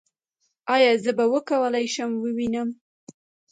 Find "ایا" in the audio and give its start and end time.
0.75-0.91